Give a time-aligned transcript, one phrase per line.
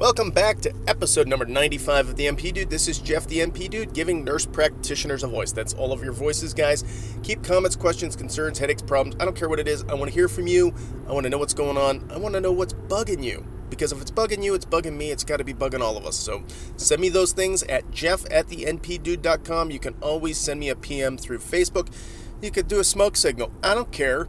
[0.00, 2.70] Welcome back to episode number 95 of the NP Dude.
[2.70, 5.52] This is Jeff, the NP Dude, giving nurse practitioners a voice.
[5.52, 6.84] That's all of your voices, guys.
[7.22, 9.16] Keep comments, questions, concerns, headaches, problems.
[9.20, 9.84] I don't care what it is.
[9.90, 10.72] I want to hear from you.
[11.06, 12.10] I want to know what's going on.
[12.10, 13.46] I want to know what's bugging you.
[13.68, 15.10] Because if it's bugging you, it's bugging me.
[15.10, 16.16] It's got to be bugging all of us.
[16.16, 16.44] So
[16.76, 19.70] send me those things at jeff at the npdude.com.
[19.70, 21.92] You can always send me a PM through Facebook.
[22.40, 23.52] You could do a smoke signal.
[23.62, 24.28] I don't care.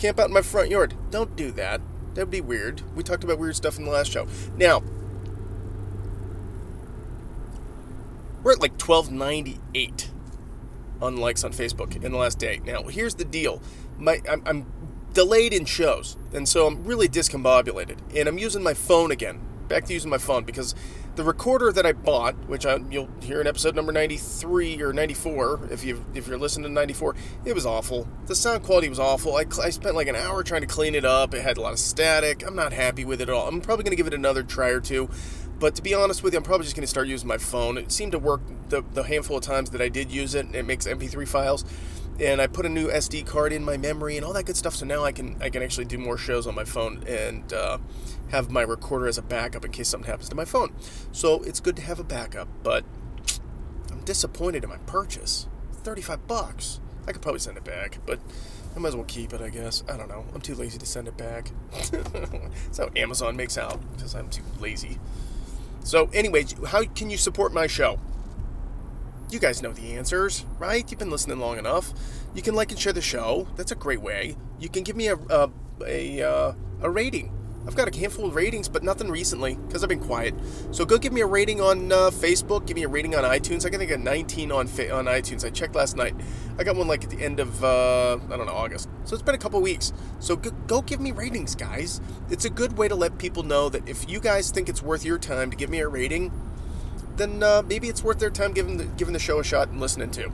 [0.00, 0.94] Camp out in my front yard.
[1.12, 1.80] Don't do that.
[2.14, 2.82] That'd be weird.
[2.96, 4.26] We talked about weird stuff in the last show.
[4.56, 4.82] Now,
[8.44, 10.10] We're at like 1298
[11.00, 12.60] on likes on Facebook in the last day.
[12.62, 13.62] Now, here's the deal.
[13.98, 14.66] My I'm, I'm
[15.14, 17.98] delayed in shows, and so I'm really discombobulated.
[18.14, 19.40] And I'm using my phone again.
[19.66, 20.74] Back to using my phone because
[21.16, 25.68] the recorder that I bought, which I, you'll hear in episode number 93 or 94,
[25.70, 28.06] if you if you're listening to 94, it was awful.
[28.26, 29.36] The sound quality was awful.
[29.36, 31.32] I, I spent like an hour trying to clean it up.
[31.32, 32.46] It had a lot of static.
[32.46, 33.48] I'm not happy with it at all.
[33.48, 35.08] I'm probably going to give it another try or two.
[35.64, 37.78] But to be honest with you, I'm probably just going to start using my phone.
[37.78, 40.54] It seemed to work the, the handful of times that I did use it.
[40.54, 41.64] It makes MP3 files,
[42.20, 44.74] and I put a new SD card in my memory and all that good stuff.
[44.74, 47.78] So now I can I can actually do more shows on my phone and uh,
[48.30, 50.74] have my recorder as a backup in case something happens to my phone.
[51.12, 52.84] So it's good to have a backup, but
[53.90, 55.48] I'm disappointed in my purchase.
[55.76, 56.78] 35 bucks.
[57.08, 58.20] I could probably send it back, but
[58.76, 59.82] I might as well keep it, I guess.
[59.88, 60.26] I don't know.
[60.34, 61.52] I'm too lazy to send it back.
[61.72, 64.98] That's how Amazon makes out, because I'm too lazy.
[65.84, 68.00] So, anyways, how can you support my show?
[69.30, 70.88] You guys know the answers, right?
[70.90, 71.92] You've been listening long enough.
[72.34, 73.46] You can like and share the show.
[73.56, 74.34] That's a great way.
[74.58, 75.50] You can give me a a
[75.86, 77.30] a, uh, a rating
[77.66, 80.34] I've got a handful of ratings, but nothing recently because I've been quiet.
[80.70, 82.66] So go give me a rating on uh, Facebook.
[82.66, 83.64] Give me a rating on iTunes.
[83.64, 84.66] I think I got 19 on on
[85.06, 85.44] iTunes.
[85.44, 86.14] I checked last night.
[86.58, 88.88] I got one like at the end of uh, I don't know August.
[89.04, 89.92] So it's been a couple weeks.
[90.20, 92.00] So go, go give me ratings, guys.
[92.30, 95.04] It's a good way to let people know that if you guys think it's worth
[95.04, 96.32] your time to give me a rating,
[97.16, 99.80] then uh, maybe it's worth their time giving the, giving the show a shot and
[99.80, 100.30] listening to.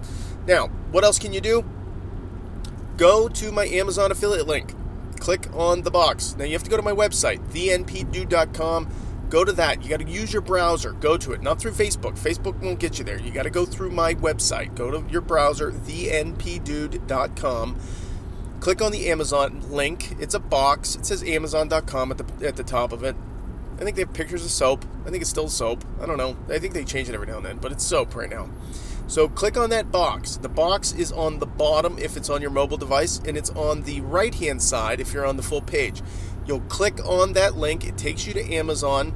[0.47, 1.65] Now, what else can you do?
[2.97, 4.75] Go to my Amazon affiliate link
[5.20, 6.34] click on the box.
[6.36, 8.88] Now you have to go to my website, thenpdude.com.
[9.28, 9.82] Go to that.
[9.82, 10.92] You got to use your browser.
[10.92, 12.19] Go to it, not through Facebook.
[12.19, 13.20] Facebook won't get you there.
[13.20, 14.75] You got to go through my website.
[14.75, 17.78] Go to your browser, thenpdude.com.
[18.59, 20.20] Click on the Amazon link.
[20.20, 20.97] It's a box.
[20.97, 23.14] It says Amazon.com at the at the top of it.
[23.78, 24.84] I think they have pictures of soap.
[25.06, 25.84] I think it's still soap.
[26.03, 26.36] I don't know.
[26.50, 28.50] I think they change it every now and then, but it's soap right now.
[29.10, 30.37] So click on that box.
[30.37, 33.82] The box is on the bottom if it's on your mobile device, and it's on
[33.82, 36.00] the right hand side if you're on the full page.
[36.47, 39.12] You'll click on that link, it takes you to Amazon.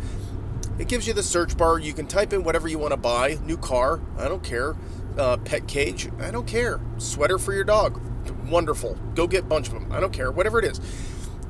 [0.81, 1.78] It gives you the search bar.
[1.78, 3.38] You can type in whatever you want to buy.
[3.44, 4.75] New car, I don't care.
[5.16, 6.81] Uh, pet cage, I don't care.
[6.99, 8.03] Sweater for your dog,
[8.49, 8.99] wonderful.
[9.15, 9.93] Go get a bunch of them.
[9.93, 10.32] I don't care.
[10.32, 10.81] Whatever it is.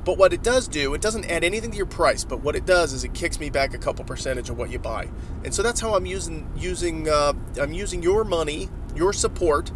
[0.05, 2.65] But what it does do, it doesn't add anything to your price, but what it
[2.65, 5.09] does is it kicks me back a couple percentage of what you buy.
[5.43, 9.71] And so that's how I'm using using uh, I'm using your money, your support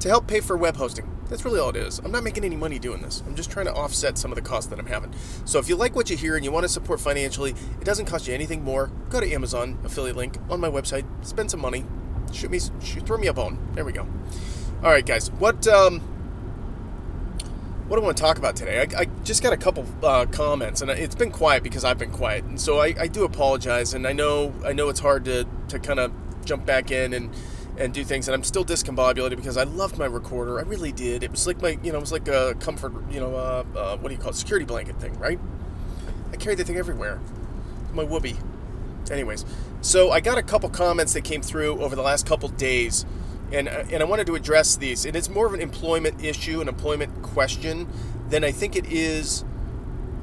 [0.00, 1.14] to help pay for web hosting.
[1.28, 1.98] That's really all it is.
[2.00, 3.22] I'm not making any money doing this.
[3.26, 5.12] I'm just trying to offset some of the costs that I'm having.
[5.44, 8.06] So if you like what you hear and you want to support financially, it doesn't
[8.06, 8.90] cost you anything more.
[9.10, 11.04] Go to Amazon affiliate link on my website.
[11.24, 11.84] Spend some money.
[12.32, 13.58] Shoot me, shoot, throw me a bone.
[13.74, 14.06] There we go.
[14.82, 15.30] All right, guys.
[15.32, 16.00] What um,
[17.88, 18.80] what I want to talk about today?
[18.80, 22.10] I, I just got a couple uh, comments, and it's been quiet because I've been
[22.10, 23.94] quiet, and so I, I do apologize.
[23.94, 26.12] And I know I know it's hard to, to kind of
[26.44, 27.34] jump back in and
[27.78, 30.58] and do things, and I'm still discombobulated because I loved my recorder.
[30.58, 31.22] I really did.
[31.22, 33.96] It was like my you know it was like a comfort you know uh, uh,
[33.96, 35.40] what do you call it security blanket thing, right?
[36.32, 37.20] I carry the thing everywhere.
[37.94, 38.36] My whoopee.
[39.10, 39.46] Anyways,
[39.80, 43.06] so I got a couple comments that came through over the last couple days
[43.52, 45.04] and uh, and I wanted to address these.
[45.04, 47.88] And it's more of an employment issue, an employment question,
[48.28, 49.44] than I think it is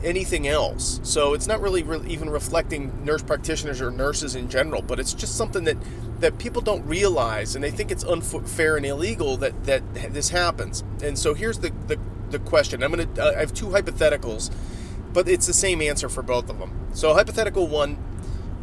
[0.04, 1.00] anything else.
[1.04, 5.14] So it's not really re- even reflecting nurse practitioners or nurses in general, but it's
[5.14, 5.78] just something that
[6.20, 10.84] that people don't realize, and they think it's unfair and illegal that that this happens.
[11.04, 12.00] And so here's the the,
[12.30, 12.84] the question.
[12.84, 14.52] I'm gonna uh, I have two hypotheticals,
[15.14, 16.72] but it's the same answer for both of them.
[16.94, 17.98] So hypothetical one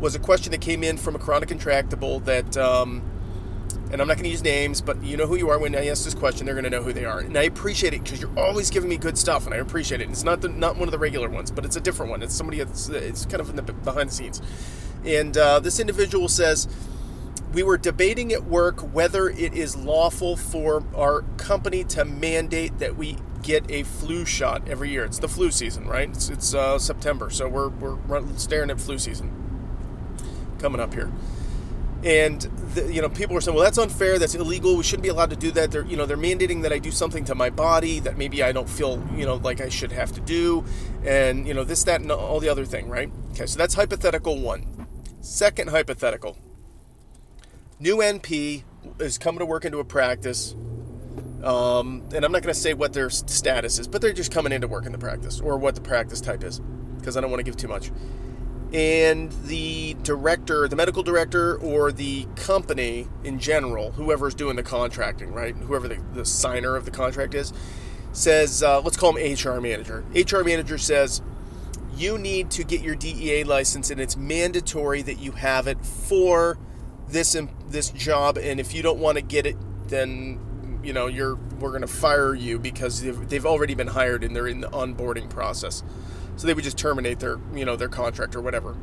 [0.00, 2.56] was a question that came in from a chronic intractable that.
[2.56, 3.02] Um,
[3.92, 5.58] and I'm not going to use names, but you know who you are.
[5.58, 7.92] When I ask this question, they're going to know who they are, and I appreciate
[7.92, 10.08] it because you're always giving me good stuff, and I appreciate it.
[10.08, 12.22] It's not the, not one of the regular ones, but it's a different one.
[12.22, 14.40] It's somebody that's it's kind of in the behind the scenes,
[15.04, 16.68] and uh, this individual says.
[17.52, 22.96] We were debating at work whether it is lawful for our company to mandate that
[22.96, 25.04] we get a flu shot every year.
[25.04, 26.08] It's the flu season, right?
[26.08, 29.30] It's, it's uh, September, so we're, we're staring at flu season
[30.60, 31.10] coming up here.
[32.04, 32.40] And
[32.74, 34.18] the, you know people are saying well that's unfair.
[34.18, 34.76] That's illegal.
[34.76, 35.70] We shouldn't be allowed to do that.
[35.70, 38.52] They're you know they're mandating that i do something to my body that maybe i
[38.52, 40.64] don't feel you know like i should have to do.
[41.04, 43.10] And you know this that and all the other thing right?
[43.32, 44.88] Okay so that's hypothetical one.
[45.20, 46.36] Second hypothetical.
[47.78, 48.62] New np
[48.98, 50.54] is coming to work into a practice
[51.42, 54.52] um, and i'm not going to say what their status is but they're just coming
[54.52, 56.60] into work in the practice or what the practice type is
[56.98, 57.90] because i don't want to give too much
[58.72, 65.32] and the director, the medical director, or the company in general, whoever's doing the contracting,
[65.32, 65.54] right?
[65.54, 67.52] Whoever the, the signer of the contract is,
[68.12, 70.04] says, uh, let's call him HR manager.
[70.14, 71.20] HR manager says,
[71.94, 76.58] you need to get your DEA license, and it's mandatory that you have it for
[77.08, 77.36] this
[77.68, 78.38] this job.
[78.38, 79.56] And if you don't want to get it,
[79.88, 84.24] then you know you're we're going to fire you because they've, they've already been hired
[84.24, 85.82] and they're in the onboarding process.
[86.36, 88.76] So they would just terminate their, you know, their contract or whatever.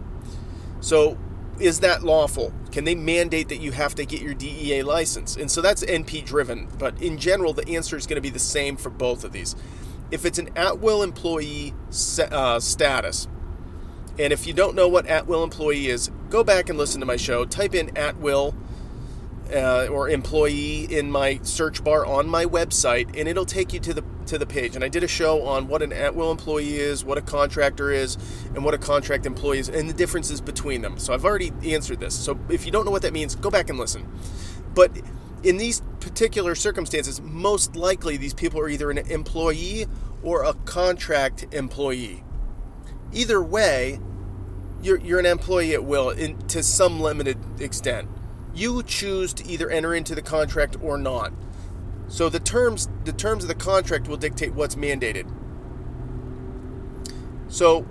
[0.82, 1.18] So
[1.60, 2.54] is that lawful?
[2.72, 5.36] Can they mandate that you have to get your DEA license?
[5.36, 8.40] And so that's NP driven, but in general, the answer is going to be the
[8.40, 9.56] same for both of these.
[10.12, 11.74] If it's an at will employee
[12.32, 13.28] uh, status,
[14.18, 17.06] and if you don't know what at will employee is, go back and listen to
[17.06, 17.46] my show.
[17.46, 18.56] Type in at will
[19.54, 23.94] uh, or employee in my search bar on my website, and it'll take you to
[23.94, 24.76] the to the page.
[24.76, 28.18] And I did a show on what an at-will employee is, what a contractor is,
[28.54, 31.00] and what a contract employee is, and the differences between them.
[31.00, 32.14] So I've already answered this.
[32.14, 34.08] So if you don't know what that means, go back and listen.
[34.76, 34.92] But
[35.44, 39.88] in these particular circumstances, most likely these people are either an employee
[40.22, 42.24] or a contract employee.
[43.12, 44.00] Either way,
[44.84, 48.08] you're, you're an employee at will in, to some limited extent.
[48.54, 51.34] You choose to either enter into the contract or not.
[52.08, 55.32] So the terms the terms of the contract will dictate what's mandated.
[57.48, 57.82] So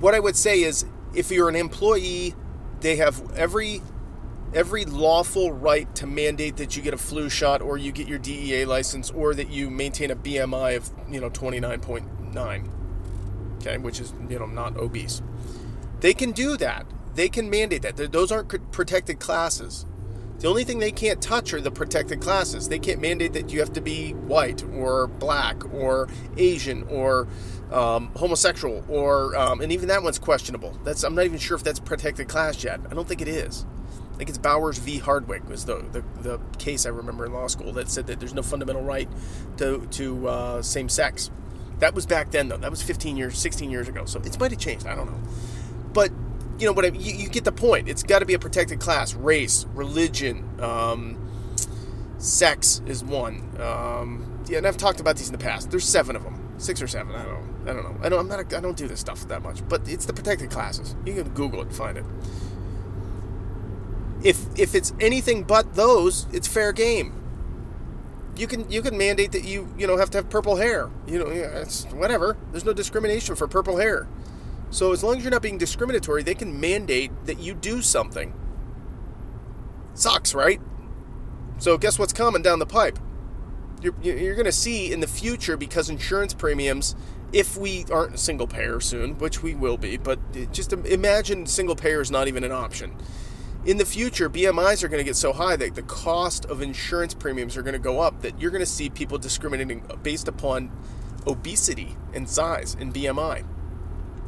[0.00, 0.84] what I would say is
[1.14, 2.34] if you're an employee,
[2.80, 3.82] they have every
[4.52, 8.18] every lawful right to mandate that you get a flu shot or you get your
[8.18, 12.68] DEA license or that you maintain a BMI of, you know, 29.9.
[13.56, 15.22] Okay, which is, you know, not obese.
[16.00, 16.86] They can do that.
[17.14, 17.96] They can mandate that.
[18.12, 19.86] Those aren't protected classes.
[20.40, 22.70] The only thing they can't touch are the protected classes.
[22.70, 26.08] They can't mandate that you have to be white or black or
[26.38, 27.28] Asian or
[27.70, 30.78] um, homosexual or um, and even that one's questionable.
[30.82, 32.80] That's I'm not even sure if that's protected class yet.
[32.90, 33.66] I don't think it is.
[34.14, 34.98] I think it's Bowers v.
[34.98, 38.34] Hardwick was the, the, the case I remember in law school that said that there's
[38.34, 39.08] no fundamental right
[39.58, 41.30] to to uh, same sex.
[41.80, 42.56] That was back then though.
[42.56, 44.06] That was 15 years, 16 years ago.
[44.06, 44.86] So it might have changed.
[44.86, 45.20] I don't know.
[45.92, 46.12] But
[46.60, 47.88] you know, what you, you, get the point.
[47.88, 49.14] It's got to be a protected class.
[49.14, 51.16] Race, religion, um,
[52.18, 53.50] sex is one.
[53.58, 55.70] Um, yeah, and I've talked about these in the past.
[55.70, 57.14] There's seven of them, six or seven.
[57.14, 57.50] I don't.
[57.66, 57.96] I don't know.
[58.02, 58.20] I don't.
[58.20, 58.52] I'm not.
[58.52, 59.66] A, I don't do this stuff that much.
[59.68, 60.94] But it's the protected classes.
[61.06, 62.04] You can Google it and find it.
[64.22, 67.14] If if it's anything but those, it's fair game.
[68.36, 70.90] You can you can mandate that you you know have to have purple hair.
[71.06, 72.36] You know, it's whatever.
[72.50, 74.06] There's no discrimination for purple hair.
[74.70, 78.32] So as long as you're not being discriminatory, they can mandate that you do something.
[79.94, 80.60] Sucks, right?
[81.58, 82.98] So guess what's coming down the pipe?
[83.82, 86.94] You're, you're going to see in the future because insurance premiums,
[87.32, 90.18] if we aren't single payer soon, which we will be, but
[90.52, 92.96] just imagine single payer is not even an option.
[93.66, 97.12] In the future, BMIs are going to get so high that the cost of insurance
[97.12, 100.70] premiums are going to go up that you're going to see people discriminating based upon
[101.26, 103.44] obesity and size and BMI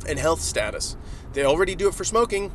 [0.05, 0.97] and health status.
[1.33, 2.53] They already do it for smoking.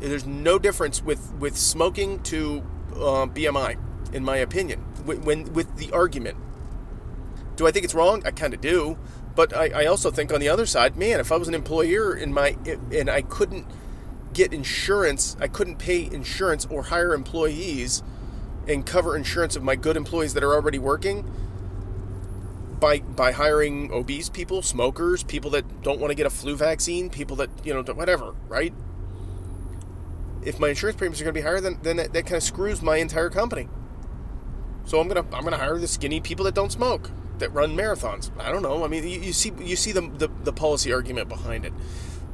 [0.00, 2.62] There's no difference with, with smoking to
[2.94, 3.76] uh, BMI,
[4.14, 6.38] in my opinion, when, when, with the argument.
[7.56, 8.22] Do I think it's wrong?
[8.24, 8.98] I kind of do.
[9.34, 12.16] But I, I also think on the other side, man, if I was an employer
[12.16, 12.56] in my
[12.92, 13.66] and I couldn't
[14.32, 18.02] get insurance, I couldn't pay insurance or hire employees
[18.66, 21.30] and cover insurance of my good employees that are already working,
[22.80, 27.10] by by hiring obese people, smokers, people that don't want to get a flu vaccine,
[27.10, 28.72] people that you know whatever, right?
[30.42, 32.42] If my insurance premiums are going to be higher, then then that, that kind of
[32.42, 33.68] screws my entire company.
[34.84, 38.30] So I'm gonna I'm gonna hire the skinny people that don't smoke, that run marathons.
[38.38, 38.84] I don't know.
[38.84, 41.72] I mean, you, you see you see the, the the policy argument behind it.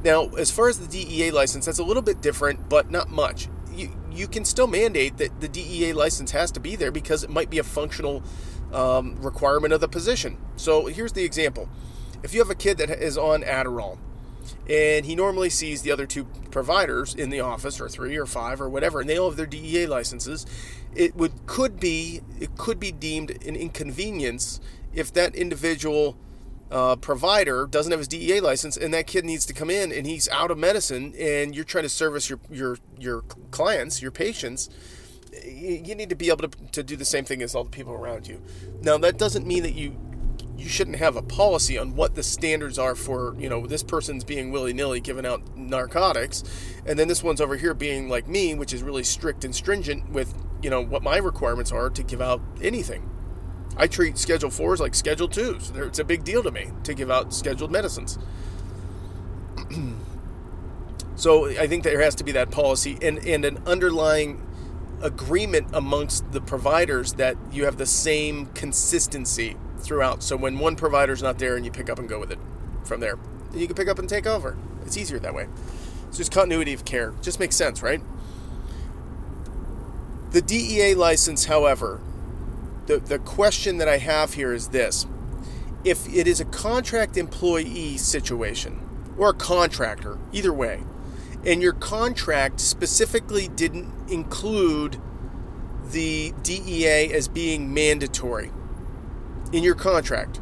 [0.03, 3.49] Now, as far as the DEA license, that's a little bit different, but not much.
[3.75, 7.29] You you can still mandate that the DEA license has to be there because it
[7.29, 8.23] might be a functional
[8.73, 10.37] um, requirement of the position.
[10.55, 11.69] So here's the example.
[12.23, 13.97] If you have a kid that is on Adderall
[14.69, 18.59] and he normally sees the other two providers in the office or three or five
[18.59, 20.45] or whatever and they all have their DEA licenses,
[20.95, 24.59] it would could be it could be deemed an inconvenience
[24.93, 26.17] if that individual
[26.71, 30.05] uh, provider doesn't have his DEA license, and that kid needs to come in, and
[30.05, 33.21] he's out of medicine, and you're trying to service your your your
[33.51, 34.69] clients, your patients.
[35.45, 37.93] You need to be able to, to do the same thing as all the people
[37.93, 38.41] around you.
[38.81, 39.97] Now, that doesn't mean that you
[40.57, 44.23] you shouldn't have a policy on what the standards are for you know this person's
[44.23, 46.43] being willy-nilly giving out narcotics
[46.85, 50.09] and then this one's over here being like me which is really strict and stringent
[50.09, 53.09] with you know what my requirements are to give out anything.
[53.77, 55.71] I treat schedule fours like schedule twos.
[55.75, 58.17] It's a big deal to me to give out scheduled medicines.
[61.17, 64.39] So i think there has to be that policy and, and an underlying
[65.01, 70.23] agreement amongst the providers that you have the same consistency throughout.
[70.23, 72.39] So when one provider's not there and you pick up and go with it
[72.83, 73.17] from there,
[73.53, 74.57] you can pick up and take over.
[74.85, 75.47] It's easier that way.
[76.07, 77.13] It's just continuity of care.
[77.21, 78.01] Just makes sense, right?
[80.31, 82.01] The DEA license, however,
[82.87, 85.05] the, the question that I have here is this.
[85.83, 88.81] If it is a contract employee situation
[89.17, 90.83] or a contractor, either way,
[91.45, 94.99] and your contract specifically didn't include
[95.91, 98.51] the DEA as being mandatory,
[99.51, 100.41] in your contract.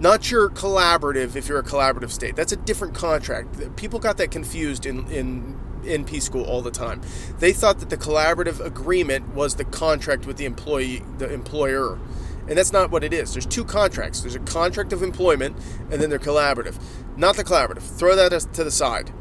[0.00, 2.34] Not your collaborative if you're a collaborative state.
[2.34, 3.76] That's a different contract.
[3.76, 7.00] People got that confused in, in NP school all the time.
[7.38, 12.00] They thought that the collaborative agreement was the contract with the employee, the employer.
[12.48, 13.32] And that's not what it is.
[13.32, 14.20] There's two contracts.
[14.20, 15.56] There's a contract of employment
[15.90, 16.82] and then they're collaborative.
[17.16, 17.82] Not the collaborative.
[17.82, 19.12] Throw that to the side.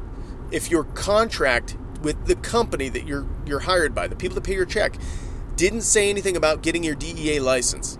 [0.51, 4.55] If your contract with the company that you're you're hired by, the people that pay
[4.55, 4.96] your check,
[5.55, 7.98] didn't say anything about getting your DEA license,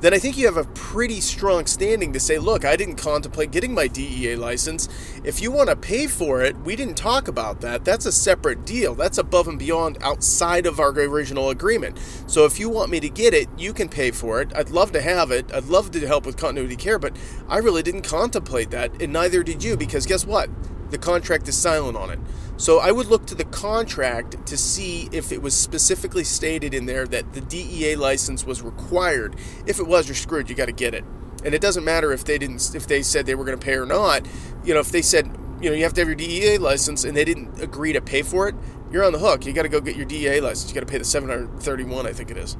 [0.00, 3.50] then I think you have a pretty strong standing to say, look, I didn't contemplate
[3.50, 4.88] getting my DEA license.
[5.24, 7.84] If you want to pay for it, we didn't talk about that.
[7.84, 8.94] That's a separate deal.
[8.94, 11.98] That's above and beyond outside of our original agreement.
[12.26, 14.52] So if you want me to get it, you can pay for it.
[14.54, 15.52] I'd love to have it.
[15.52, 17.16] I'd love to help with continuity care, but
[17.48, 20.50] I really didn't contemplate that, and neither did you, because guess what?
[20.90, 22.18] The contract is silent on it.
[22.58, 26.86] So I would look to the contract to see if it was specifically stated in
[26.86, 29.36] there that the DEA license was required.
[29.66, 30.48] If it was, you're screwed.
[30.48, 31.04] You got to get it.
[31.44, 33.74] And it doesn't matter if they didn't if they said they were going to pay
[33.74, 34.26] or not.
[34.64, 35.26] You know, if they said,
[35.60, 38.22] you know, you have to have your DEA license and they didn't agree to pay
[38.22, 38.54] for it,
[38.90, 39.44] you're on the hook.
[39.44, 40.70] You got to go get your DEA license.
[40.70, 42.52] You got to pay the 731, I think it is.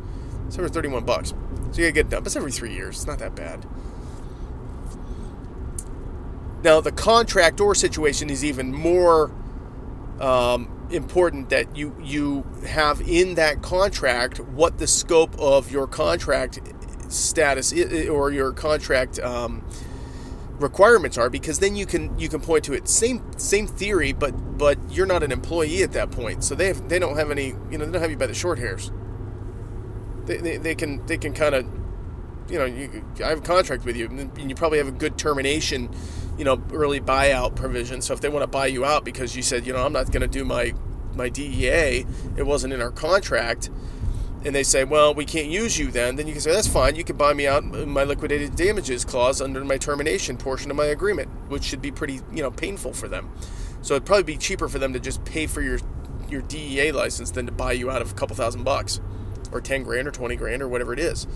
[0.50, 1.30] 731 bucks.
[1.30, 2.23] So you got to get it done.
[2.23, 2.97] But it's every 3 years.
[2.97, 3.64] It's not that bad.
[6.66, 9.30] Now, the contractor situation is even more
[10.18, 16.58] um, important that you you have in that contract what the scope of your contract
[17.08, 17.73] status
[18.08, 19.64] or your contract um,
[20.58, 22.88] requirements are because then you can you can point to it.
[22.88, 26.88] Same same theory but but you're not an employee at that point so they have,
[26.88, 28.90] they don't have any you know they don't have you by the short hairs.
[30.25, 31.64] They, they, they can they can kind of
[32.50, 35.16] you know you, I have a contract with you and you probably have a good
[35.16, 35.90] termination
[36.38, 38.00] you know, early buyout provision.
[38.02, 40.10] So if they want to buy you out because you said, you know, I'm not
[40.10, 40.74] going to do my
[41.14, 42.04] my DEA,
[42.36, 43.70] it wasn't in our contract,
[44.44, 46.94] and they say, well, we can't use you then, then you can say, that's fine.
[46.94, 50.84] You can buy me out my liquidated damages clause under my termination portion of my
[50.84, 53.30] agreement, which should be pretty, you know, painful for them.
[53.82, 55.78] So it'd probably be cheaper for them to just pay for your
[56.28, 59.00] your DEA license than to buy you out of a couple thousand bucks,
[59.52, 61.26] or ten grand, or twenty grand, or whatever it is,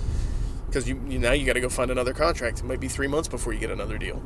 [0.66, 2.58] because you, you now you got to go find another contract.
[2.58, 4.20] It might be three months before you get another deal.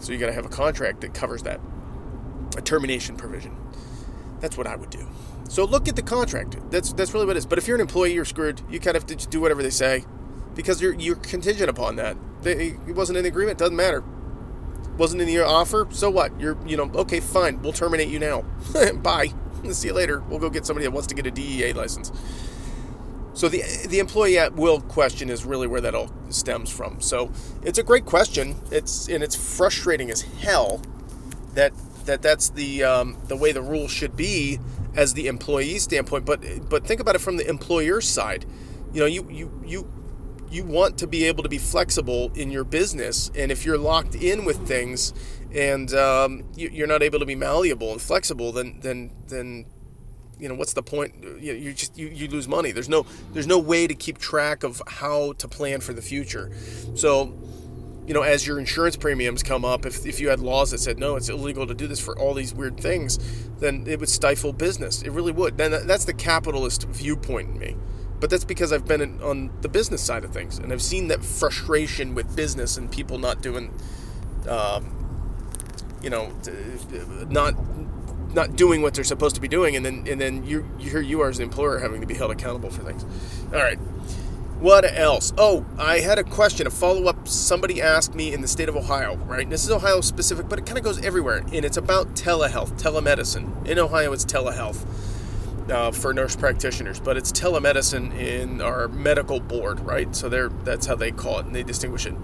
[0.00, 1.60] So you got to have a contract that covers that,
[2.56, 3.56] a termination provision.
[4.40, 5.06] That's what I would do.
[5.48, 6.56] So look at the contract.
[6.70, 7.46] That's that's really what it is.
[7.46, 8.60] But if you're an employee, you're screwed.
[8.68, 10.04] You kind of have to do whatever they say,
[10.54, 12.16] because you're you're contingent upon that.
[12.42, 13.58] They, it wasn't in the agreement.
[13.58, 14.02] Doesn't matter.
[14.98, 15.86] Wasn't in the offer.
[15.90, 16.38] So what?
[16.40, 17.62] You're you know okay fine.
[17.62, 18.42] We'll terminate you now.
[19.02, 19.32] Bye.
[19.70, 20.20] See you later.
[20.20, 22.10] We'll go get somebody that wants to get a DEA license.
[23.36, 27.02] So the the employee at will question is really where that all stems from.
[27.02, 27.30] So
[27.62, 28.56] it's a great question.
[28.70, 30.80] It's and it's frustrating as hell
[31.52, 31.74] that
[32.06, 34.58] that that's the um, the way the rule should be
[34.94, 36.24] as the employee standpoint.
[36.24, 38.46] But but think about it from the employer side.
[38.94, 39.92] You know, you you you
[40.50, 44.14] you want to be able to be flexible in your business, and if you're locked
[44.14, 45.12] in with things
[45.54, 49.66] and um, you, are not able to be malleable and flexible, then then then
[50.38, 51.14] you know what's the point?
[51.40, 52.72] You, you just you, you lose money.
[52.72, 56.50] There's no there's no way to keep track of how to plan for the future.
[56.94, 57.34] So
[58.06, 60.96] you know as your insurance premiums come up if, if you had laws that said
[60.96, 63.18] no it's illegal to do this for all these weird things
[63.58, 65.02] then it would stifle business.
[65.02, 65.56] It really would.
[65.56, 67.76] Then that's the capitalist viewpoint in me.
[68.20, 71.08] But that's because I've been in, on the business side of things and I've seen
[71.08, 73.74] that frustration with business and people not doing
[74.48, 74.92] um,
[76.02, 76.32] you know
[77.28, 77.54] not
[78.36, 81.20] not doing what they're supposed to be doing, and then and then you here you
[81.22, 83.04] are as an employer having to be held accountable for things.
[83.52, 83.78] All right.
[84.60, 85.34] What else?
[85.36, 87.28] Oh, I had a question, a follow up.
[87.28, 89.48] Somebody asked me in the state of Ohio, right?
[89.48, 91.44] This is Ohio specific, but it kind of goes everywhere.
[91.52, 93.66] And it's about telehealth, telemedicine.
[93.66, 94.86] In Ohio, it's telehealth
[95.70, 100.16] uh, for nurse practitioners, but it's telemedicine in our medical board, right?
[100.16, 102.14] So they're, that's how they call it, and they distinguish it.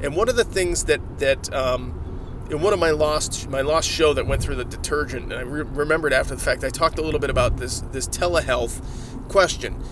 [0.00, 2.05] And one of the things that, that, um,
[2.50, 5.42] in one of my lost my lost show that went through the detergent, and I
[5.42, 8.80] re- remembered after the fact, I talked a little bit about this this telehealth
[9.28, 9.82] question,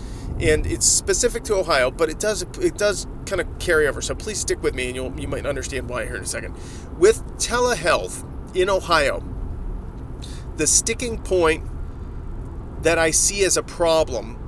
[0.41, 4.01] and it's specific to Ohio, but it does it does kind of carry over.
[4.01, 6.55] So please stick with me, and you'll you might understand why here in a second.
[6.99, 8.25] With telehealth
[8.57, 9.23] in Ohio,
[10.57, 11.65] the sticking point
[12.83, 14.39] that I see as a problem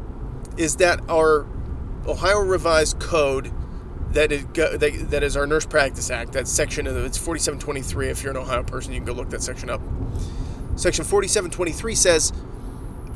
[0.56, 1.46] is that our
[2.06, 3.52] Ohio Revised Code
[4.16, 4.46] that is
[5.11, 6.32] that, is our Nurse Practice Act.
[6.32, 8.08] That section of it's 4723.
[8.08, 9.80] If you're an Ohio person, you can go look that section up.
[10.76, 12.32] Section 4723 says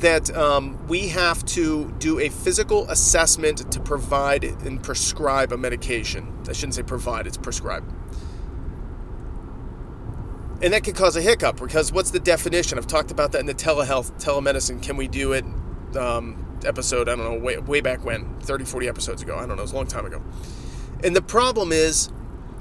[0.01, 6.39] that um, we have to do a physical assessment to provide and prescribe a medication.
[6.47, 7.85] I shouldn't say provide; it's prescribe.
[10.63, 12.77] And that could cause a hiccup because what's the definition?
[12.77, 14.83] I've talked about that in the telehealth, telemedicine.
[14.83, 15.47] Can we do it?
[15.97, 19.37] Um, episode, I don't know, way, way back when, 30, 40 episodes ago.
[19.37, 20.23] I don't know, it was a long time ago.
[21.03, 22.11] And the problem is,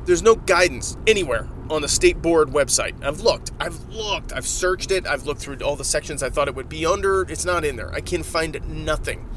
[0.05, 2.96] there's no guidance anywhere on the state board website.
[3.03, 6.48] I've looked, I've looked, I've searched it, I've looked through all the sections I thought
[6.48, 7.22] it would be under.
[7.24, 7.93] It's not in there.
[7.93, 9.29] I can find nothing.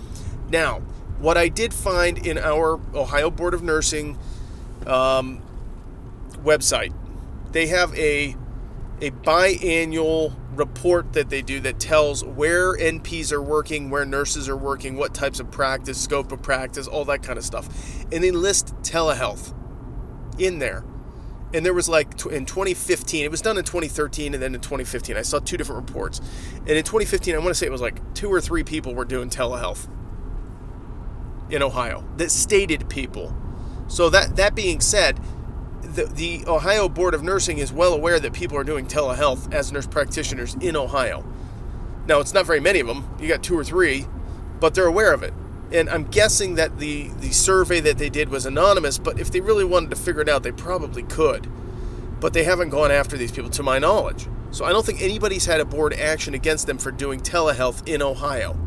[0.49, 0.81] Now,
[1.19, 4.19] what I did find in our Ohio Board of Nursing
[4.87, 5.43] um,
[6.43, 6.93] website,
[7.53, 8.37] they have a
[9.01, 14.57] a biannual report that they do that tells where NPs are working, where nurses are
[14.57, 17.69] working, what types of practice, scope of practice, all that kind of stuff.
[18.13, 19.55] And they list telehealth
[20.39, 20.85] in there.
[21.55, 25.17] And there was like in 2015, it was done in 2013 and then in 2015.
[25.17, 26.21] I saw two different reports.
[26.61, 29.05] And in 2015, I want to say it was like two or three people were
[29.05, 29.89] doing telehealth
[31.51, 33.37] in Ohio that stated people.
[33.89, 35.21] So that that being said,
[35.95, 39.73] the, the Ohio Board of Nursing is well aware that people are doing telehealth as
[39.73, 41.25] nurse practitioners in Ohio.
[42.07, 44.07] Now, it's not very many of them, you got two or three,
[44.61, 45.33] but they're aware of it.
[45.71, 49.41] And I'm guessing that the, the survey that they did was anonymous, but if they
[49.41, 51.51] really wanted to figure it out, they probably could.
[52.21, 54.29] But they haven't gone after these people, to my knowledge.
[54.51, 58.03] So I don't think anybody's had a board action against them for doing telehealth in
[58.03, 58.59] Ohio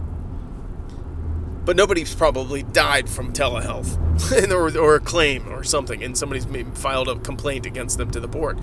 [1.65, 3.97] but nobody's probably died from telehealth
[4.51, 6.45] or, or a claim or something, and somebody's
[6.77, 8.59] filed a complaint against them to the board.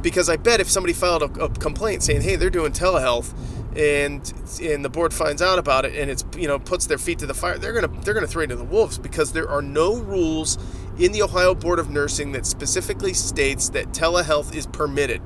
[0.00, 3.34] Because I bet if somebody filed a, a complaint saying, "Hey, they're doing telehealth,"
[3.76, 7.18] and and the board finds out about it, and it's you know puts their feet
[7.18, 9.60] to the fire, they're gonna they're gonna throw it to the wolves because there are
[9.60, 10.56] no rules
[10.98, 15.20] in the Ohio Board of Nursing that specifically states that telehealth is permitted.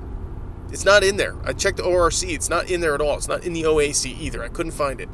[0.70, 1.36] It's not in there.
[1.44, 3.16] I checked the ORC; it's not in there at all.
[3.16, 4.42] It's not in the OAC either.
[4.42, 5.08] I couldn't find it.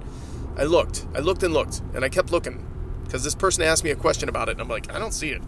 [0.60, 2.66] I looked, I looked and looked, and I kept looking
[3.04, 5.30] because this person asked me a question about it, and I'm like, I don't see
[5.30, 5.40] it.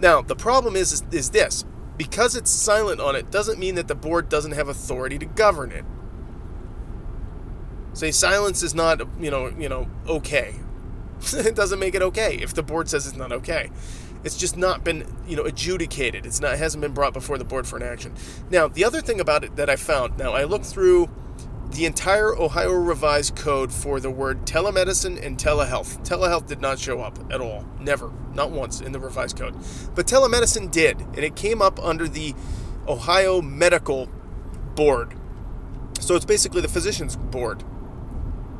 [0.00, 1.64] Now, the problem is, is, is this
[1.96, 5.70] because it's silent on it doesn't mean that the board doesn't have authority to govern
[5.70, 5.84] it.
[7.92, 10.56] Say silence is not, you know, you know, okay.
[11.32, 13.70] it doesn't make it okay if the board says it's not okay.
[14.24, 16.26] It's just not been, you know, adjudicated.
[16.26, 18.14] It's not it hasn't been brought before the board for an action.
[18.50, 21.10] Now, the other thing about it that I found, now I looked through
[21.72, 26.06] the entire Ohio Revised Code for the word telemedicine and telehealth.
[26.06, 27.64] Telehealth did not show up at all.
[27.80, 28.12] Never.
[28.34, 29.54] Not once in the Revised Code.
[29.94, 32.34] But telemedicine did, and it came up under the
[32.86, 34.08] Ohio Medical
[34.74, 35.14] Board.
[35.98, 37.64] So it's basically the physicians board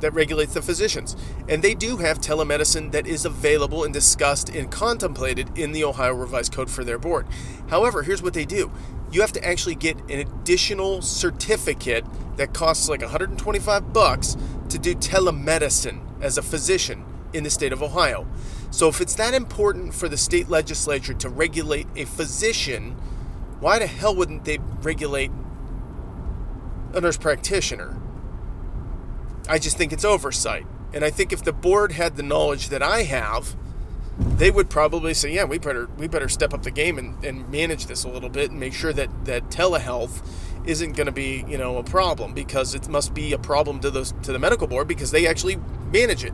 [0.01, 1.15] that regulates the physicians.
[1.49, 6.15] And they do have telemedicine that is available and discussed and contemplated in the Ohio
[6.15, 7.27] Revised Code for their board.
[7.69, 8.71] However, here's what they do
[9.13, 12.05] you have to actually get an additional certificate
[12.37, 14.37] that costs like 125 bucks
[14.71, 18.27] to do telemedicine as a physician in the state of Ohio.
[18.71, 22.93] So if it's that important for the state legislature to regulate a physician,
[23.61, 25.31] why the hell wouldn't they regulate
[26.95, 27.99] a nurse practitioner?
[29.49, 30.67] I just think it's oversight.
[30.95, 33.57] And I think if the board had the knowledge that I have,
[34.19, 37.49] they would probably say, yeah, we better we better step up the game and, and
[37.51, 40.23] manage this a little bit and make sure that, that telehealth
[40.65, 43.91] isn't going to be you know a problem because it must be a problem to
[43.91, 45.57] the to the medical board because they actually
[45.91, 46.33] manage it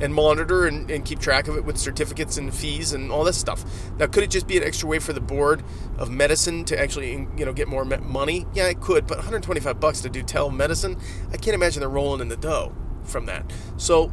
[0.00, 3.36] and monitor and, and keep track of it with certificates and fees and all this
[3.36, 3.64] stuff.
[3.98, 5.64] Now, could it just be an extra way for the board
[5.98, 8.46] of medicine to actually you know get more money?
[8.54, 11.00] Yeah, it could, but 125 bucks to do telemedicine,
[11.32, 12.72] I can't imagine they're rolling in the dough
[13.04, 13.50] from that.
[13.76, 14.12] So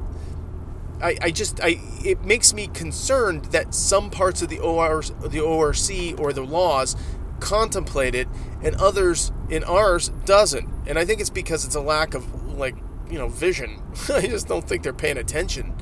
[1.05, 5.39] I, I just I it makes me concerned that some parts of the OR the
[5.39, 6.95] ORC or the laws
[7.39, 8.27] contemplate it
[8.63, 10.67] and others in ours doesn't.
[10.87, 12.75] And I think it's because it's a lack of like,
[13.07, 13.83] you know, vision.
[14.09, 15.75] I just don't think they're paying attention.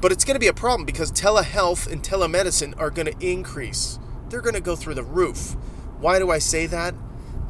[0.00, 3.98] But it's going to be a problem because telehealth and telemedicine are going to increase.
[4.30, 5.52] They're going to go through the roof.
[5.98, 6.94] Why do I say that?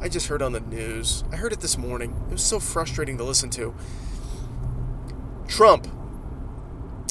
[0.01, 1.23] I just heard on the news.
[1.31, 2.21] I heard it this morning.
[2.29, 3.73] It was so frustrating to listen to.
[5.47, 5.87] Trump,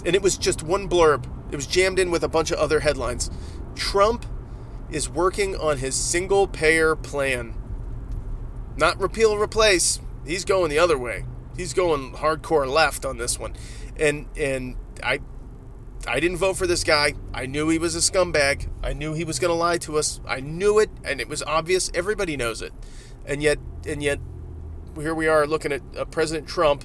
[0.05, 1.27] and it was just one blurb.
[1.51, 3.31] It was jammed in with a bunch of other headlines.
[3.75, 4.27] Trump
[4.90, 7.55] is working on his single payer plan.
[8.77, 10.01] Not repeal and replace.
[10.27, 11.25] He's going the other way.
[11.57, 13.55] He's going hardcore left on this one.
[13.97, 15.21] And and I
[16.07, 17.14] I didn't vote for this guy.
[17.33, 18.69] I knew he was a scumbag.
[18.83, 20.21] I knew he was going to lie to us.
[20.27, 21.90] I knew it, and it was obvious.
[21.95, 22.73] Everybody knows it,
[23.25, 24.19] and yet, and yet,
[24.97, 26.85] here we are looking at uh, President Trump,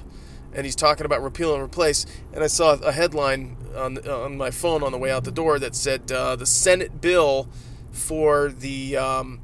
[0.54, 2.06] and he's talking about repeal and replace.
[2.32, 5.58] And I saw a headline on on my phone on the way out the door
[5.58, 7.48] that said uh, the Senate bill
[7.90, 9.40] for the um,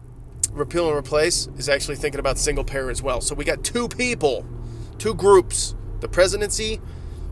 [0.53, 3.21] repeal and replace is actually thinking about single payer as well.
[3.21, 4.47] So we got two people,
[4.99, 6.81] two groups, the presidency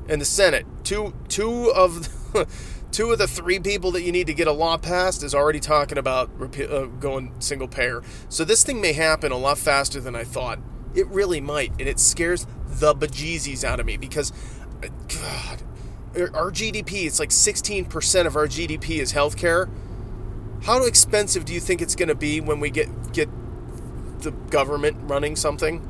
[0.09, 0.67] and the Senate.
[0.85, 2.09] Two two of
[2.93, 5.61] two of the three people that you need to get a law passed is already
[5.61, 8.03] talking about uh, going single payer.
[8.29, 10.59] So this thing may happen a lot faster than I thought.
[10.95, 12.47] It really might, and it scares
[12.81, 14.33] the bejesus out of me because,
[14.81, 15.63] God,
[16.17, 19.69] our GDP, it's like 16% of our GDP is healthcare.
[20.65, 23.29] How expensive do you think it's going to be when we get get
[24.21, 25.87] the government running something?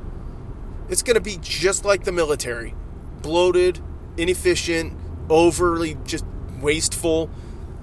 [0.88, 2.74] It's going to be just like the military,
[3.22, 3.80] bloated,
[4.16, 6.24] inefficient, overly just
[6.60, 7.30] wasteful.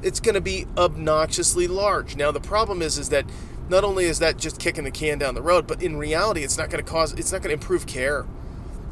[0.01, 2.15] It's going to be obnoxiously large.
[2.15, 3.25] Now the problem is is that
[3.69, 6.57] not only is that just kicking the can down the road, but in reality it's
[6.57, 8.25] not going to cause it's not going to improve care.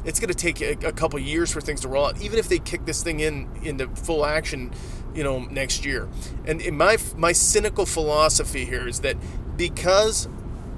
[0.05, 2.47] It's going to take a, a couple years for things to roll out even if
[2.47, 4.71] they kick this thing in into full action,
[5.13, 6.07] you know, next year.
[6.45, 9.17] And in my my cynical philosophy here is that
[9.57, 10.29] because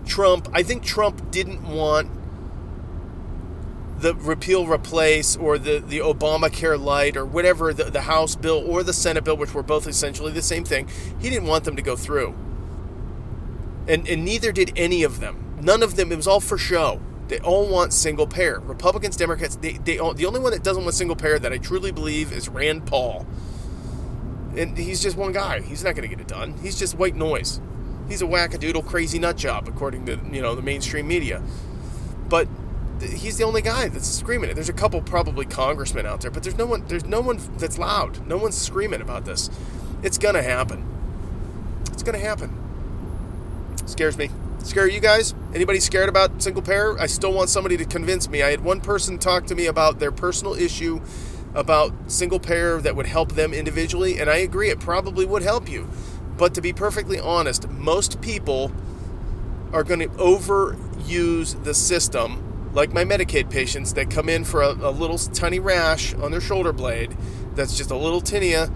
[0.05, 2.09] Trump, I think Trump didn't want
[4.01, 8.83] the repeal replace or the, the Obamacare light or whatever the, the House bill or
[8.83, 11.81] the Senate bill, which were both essentially the same thing, he didn't want them to
[11.81, 12.35] go through.
[13.87, 15.57] And, and neither did any of them.
[15.61, 16.99] None of them, it was all for show.
[17.31, 18.59] They all want single payer.
[18.59, 21.59] Republicans, Democrats, they, they all, the only one that doesn't want single payer that I
[21.59, 23.25] truly believe is Rand Paul.
[24.57, 25.61] And he's just one guy.
[25.61, 26.55] He's not going to get it done.
[26.61, 27.61] He's just white noise.
[28.09, 31.41] He's a wackadoodle crazy nut job, according to you know the mainstream media.
[32.27, 32.49] But
[33.01, 34.55] he's the only guy that's screaming it.
[34.55, 36.85] There's a couple probably congressmen out there, but there's no one.
[36.87, 38.27] There's no one that's loud.
[38.27, 39.49] No one's screaming about this.
[40.03, 40.85] It's gonna happen.
[41.93, 42.57] It's gonna happen.
[43.85, 44.29] Scares me.
[44.63, 45.33] Scare you guys?
[45.55, 46.97] Anybody scared about single payer?
[46.99, 48.43] I still want somebody to convince me.
[48.43, 51.01] I had one person talk to me about their personal issue
[51.55, 55.67] about single payer that would help them individually, and I agree, it probably would help
[55.67, 55.89] you.
[56.37, 58.71] But to be perfectly honest, most people
[59.73, 64.69] are going to overuse the system like my Medicaid patients that come in for a,
[64.69, 67.17] a, little tiny rash on their shoulder blade
[67.55, 68.71] that's just a little tinea,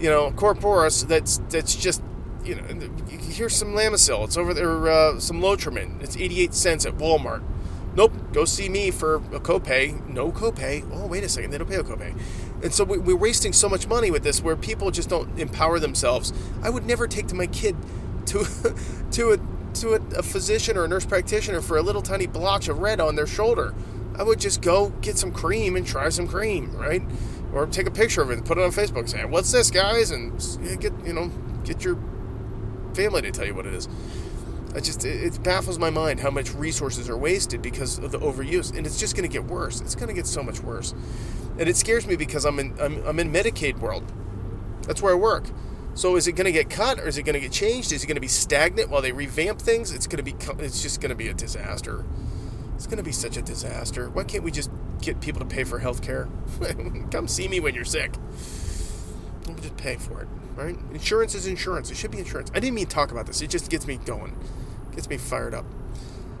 [0.00, 2.00] you know, corporis that's that's just
[2.44, 2.62] you know
[3.08, 4.24] here's some Lamisil.
[4.24, 4.88] It's over there.
[4.88, 6.02] Uh, some Lotrimin.
[6.02, 7.42] It's 88 cents at Walmart.
[7.94, 8.12] Nope.
[8.32, 10.06] Go see me for a copay.
[10.08, 10.88] No copay.
[10.92, 11.50] Oh wait a second.
[11.50, 12.18] They don't pay a copay.
[12.62, 15.78] And so we, are wasting so much money with this, where people just don't empower
[15.78, 16.32] themselves.
[16.62, 17.76] I would never take to my kid
[18.26, 18.44] to
[19.12, 19.38] to a
[19.74, 23.00] to a, a physician or a nurse practitioner for a little tiny blotch of red
[23.00, 23.74] on their shoulder.
[24.16, 27.02] I would just go get some cream and try some cream, right?
[27.52, 30.10] Or take a picture of it and put it on Facebook saying, "What's this, guys?"
[30.10, 30.32] and
[30.80, 31.30] get you know
[31.64, 31.96] get your
[32.94, 33.88] family to tell you what it is.
[34.74, 38.76] I just it, baffles my mind how much resources are wasted because of the overuse,
[38.76, 39.80] and it's just going to get worse.
[39.80, 40.94] It's going to get so much worse,
[41.58, 44.12] and it scares me because I'm in I'm, I'm in Medicaid world.
[44.82, 45.44] That's where I work.
[45.94, 47.92] So is it going to get cut or is it going to get changed?
[47.92, 49.92] Is it going to be stagnant while they revamp things?
[49.92, 52.04] It's going to be it's just going to be a disaster.
[52.76, 54.08] It's going to be such a disaster.
[54.08, 54.70] Why can't we just
[55.02, 56.28] get people to pay for health care?
[57.10, 58.12] Come see me when you're sick.
[59.46, 60.28] We'll just pay for it,
[60.60, 60.76] right?
[60.92, 61.90] Insurance is insurance.
[61.90, 62.50] It should be insurance.
[62.54, 63.40] I didn't mean to talk about this.
[63.42, 64.36] It just gets me going.
[64.94, 65.64] Gets me fired up.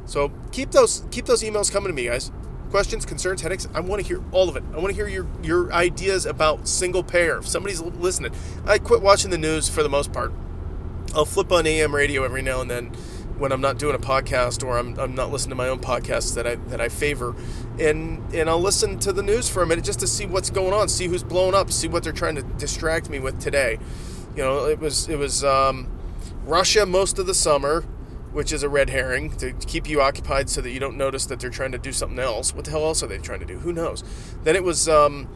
[0.06, 2.30] So keep those keep those emails coming to me, guys
[2.70, 3.68] questions, concerns, headaches.
[3.74, 4.62] I want to hear all of it.
[4.72, 7.38] I want to hear your your ideas about single payer.
[7.38, 8.32] If somebody's listening,
[8.64, 10.32] I quit watching the news for the most part.
[11.14, 12.86] I'll flip on AM radio every now and then
[13.36, 16.34] when I'm not doing a podcast or I'm, I'm not listening to my own podcasts
[16.34, 17.34] that I that I favor,
[17.78, 20.72] and and I'll listen to the news for a minute just to see what's going
[20.72, 23.78] on, see who's blown up, see what they're trying to distract me with today.
[24.36, 25.88] You know, it was it was um,
[26.44, 27.84] Russia most of the summer
[28.32, 31.40] which is a red herring to keep you occupied so that you don't notice that
[31.40, 32.54] they're trying to do something else.
[32.54, 33.58] What the hell else are they trying to do?
[33.58, 34.04] Who knows?
[34.44, 35.28] Then it was um,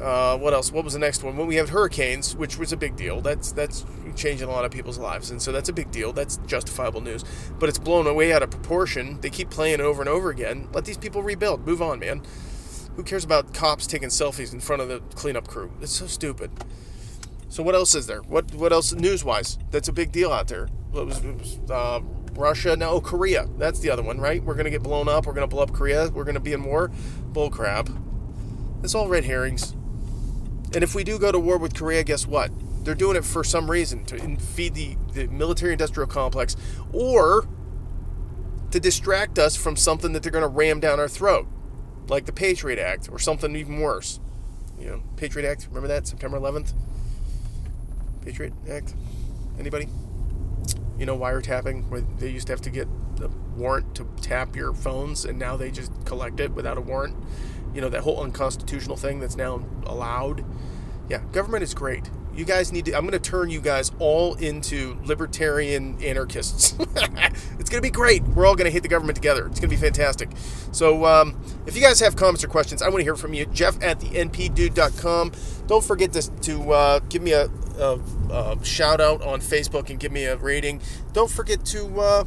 [0.00, 0.70] uh, what else?
[0.70, 1.36] What was the next one?
[1.36, 3.20] When we have hurricanes, which was a big deal.
[3.20, 6.12] That's that's changing a lot of people's lives, and so that's a big deal.
[6.12, 7.24] That's justifiable news.
[7.58, 9.20] But it's blown away out of proportion.
[9.20, 10.68] They keep playing over and over again.
[10.72, 11.66] Let these people rebuild.
[11.66, 12.22] Move on, man.
[12.96, 15.72] Who cares about cops taking selfies in front of the cleanup crew?
[15.80, 16.50] It's so stupid.
[17.54, 18.20] So what else is there?
[18.22, 19.60] What what else news-wise?
[19.70, 20.64] That's a big deal out there.
[20.92, 22.00] It was, it was, uh,
[22.32, 23.48] Russia, no, Korea.
[23.58, 24.42] That's the other one, right?
[24.42, 25.24] We're gonna get blown up.
[25.24, 26.10] We're gonna blow up Korea.
[26.10, 26.90] We're gonna be in war.
[27.28, 27.88] Bull crap.
[28.82, 29.70] It's all red herrings.
[30.74, 32.50] And if we do go to war with Korea, guess what?
[32.84, 36.56] They're doing it for some reason to feed the, the military industrial complex
[36.92, 37.46] or
[38.72, 41.46] to distract us from something that they're going to ram down our throat,
[42.08, 44.18] like the Patriot Act or something even worse.
[44.76, 46.08] You know, Patriot Act, remember that?
[46.08, 46.74] September 11th?
[48.24, 48.94] Patriot Act?
[49.58, 49.88] Anybody?
[50.98, 52.88] You know, wiretapping, where they used to have to get
[53.20, 57.16] a warrant to tap your phones, and now they just collect it without a warrant.
[57.74, 60.44] You know, that whole unconstitutional thing that's now allowed.
[61.08, 62.08] Yeah, government is great.
[62.36, 66.74] You guys need to, I'm going to turn you guys all into libertarian anarchists.
[66.80, 68.22] it's going to be great.
[68.22, 69.46] We're all going to hate the government together.
[69.46, 70.30] It's going to be fantastic.
[70.72, 73.46] So, um, if you guys have comments or questions, I want to hear from you.
[73.46, 75.32] Jeff at the npdude.com.
[75.66, 80.00] Don't forget to, to uh, give me a, a, a, shout out on Facebook and
[80.00, 80.80] give me a rating.
[81.12, 82.00] Don't forget to.
[82.00, 82.24] Uh,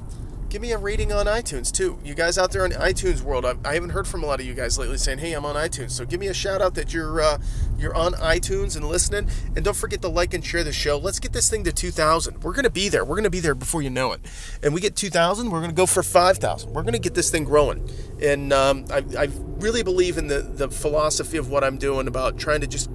[0.50, 2.00] give me a rating on iTunes too.
[2.04, 4.46] You guys out there in iTunes world, I, I, haven't heard from a lot of
[4.46, 6.94] you guys lately saying, "Hey, I'm on iTunes." So give me a shout out that
[6.94, 7.38] you're uh,
[7.78, 9.30] you're on iTunes and listening.
[9.56, 10.98] And don't forget to like and share the show.
[10.98, 12.44] Let's get this thing to 2,000.
[12.44, 13.04] We're gonna be there.
[13.06, 14.22] We're gonna be there before you know it.
[14.64, 16.74] And we get 2,000, we're gonna go for 5,000.
[16.74, 17.90] We're gonna get this thing growing.
[18.22, 19.30] And um, I, I
[19.60, 22.90] really believe in the the philosophy of what I'm doing about trying to just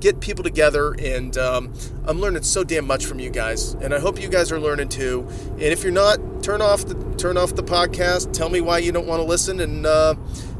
[0.00, 1.72] get people together and um,
[2.06, 4.88] i'm learning so damn much from you guys and i hope you guys are learning
[4.88, 5.26] too.
[5.52, 8.32] And if you're not turn off the turn off the podcast.
[8.32, 10.14] Tell me why you don't want to listen and uh,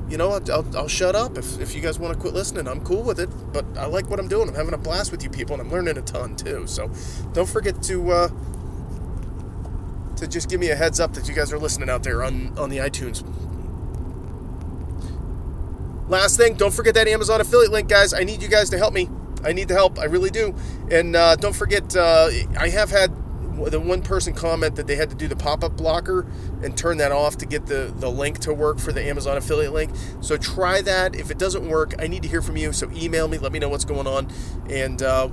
[0.08, 2.66] you know I'll, I'll, shut up if, if you guys want to quit listening.
[2.68, 4.48] I'm cool with it but i like what i'm doing.
[4.48, 6.66] I'm having a blast with you people and i'm learning a ton too.
[6.66, 6.90] So
[7.32, 8.28] don't forget to uh,
[10.16, 12.56] to just give me a heads up that you guys are listening out there on
[12.58, 13.24] on the itunes.
[16.08, 18.12] Last thing don't forget that amazon affiliate link guys.
[18.12, 19.08] I need you guys to help me
[19.44, 19.98] I need the help.
[19.98, 20.54] I really do.
[20.90, 23.12] And uh, don't forget, uh, I have had
[23.66, 26.26] the one person comment that they had to do the pop-up blocker
[26.62, 29.72] and turn that off to get the, the link to work for the Amazon affiliate
[29.72, 29.90] link.
[30.20, 31.16] So try that.
[31.16, 32.72] If it doesn't work, I need to hear from you.
[32.72, 34.28] So email me, let me know what's going on,
[34.70, 35.28] and uh,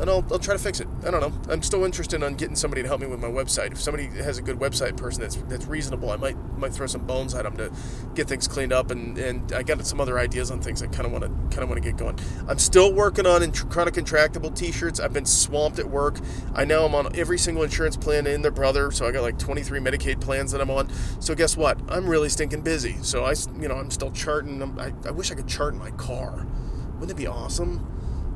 [0.00, 0.88] and I'll, I'll try to fix it.
[1.06, 1.52] I don't know.
[1.52, 3.72] I'm still interested on getting somebody to help me with my website.
[3.72, 7.06] If somebody has a good website person that's that's reasonable, I might might throw some
[7.06, 7.72] bones at them to
[8.14, 8.90] get things cleaned up.
[8.90, 11.62] And, and I got some other ideas on things I kind of want to kind
[11.62, 12.18] of want to get going.
[12.48, 15.00] I'm still working on int- chronic intractable T-shirts.
[15.00, 16.18] I've been swamped at work.
[16.54, 19.38] I know I'm on every single insurance plan in their brother, so I got like
[19.38, 20.88] 23 Medicaid plans that I'm on.
[21.20, 21.78] So guess what?
[21.88, 22.96] I'm really stinking busy.
[23.02, 24.62] So I you know I'm still charting.
[24.62, 26.46] I'm, I, I wish I could chart in my car.
[26.94, 27.86] Wouldn't it be awesome?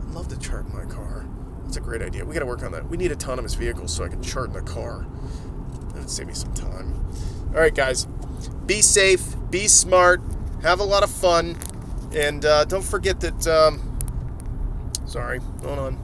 [0.03, 1.27] I'd love to chart in my car.
[1.73, 2.23] That's a great idea.
[2.23, 2.87] We got to work on that.
[2.91, 5.07] We need autonomous vehicles so I can chart in the car.
[5.95, 7.03] That'd save me some time.
[7.55, 8.05] All right, guys.
[8.67, 9.23] Be safe.
[9.49, 10.21] Be smart.
[10.61, 11.57] Have a lot of fun.
[12.15, 13.47] And uh, don't forget that.
[13.47, 13.81] Um,
[15.07, 15.39] sorry.
[15.65, 15.95] Hold on.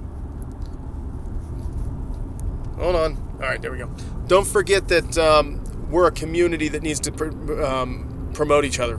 [2.78, 3.16] Hold on.
[3.34, 3.90] All right, there we go.
[4.26, 8.96] Don't forget that um, we're a community that needs to pr- um, promote each other.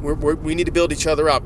[0.00, 1.44] We're, we're, we need to build each other up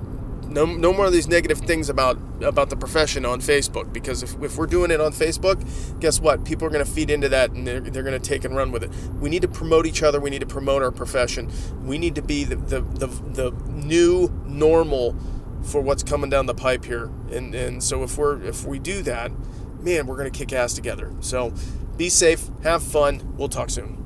[0.56, 4.42] no, no more of these negative things about about the profession on Facebook because if,
[4.42, 5.60] if we're doing it on Facebook,
[6.00, 6.44] guess what?
[6.46, 8.72] People are going to feed into that and they're, they're going to take and run
[8.72, 8.90] with it.
[9.20, 10.18] We need to promote each other.
[10.18, 11.50] We need to promote our profession.
[11.84, 15.14] We need to be the, the, the, the new normal
[15.62, 17.10] for what's coming down the pipe here.
[17.30, 19.32] And, and so if we're if we do that,
[19.80, 21.12] man, we're going to kick ass together.
[21.20, 21.52] So
[21.98, 23.34] be safe, have fun.
[23.36, 24.05] We'll talk soon.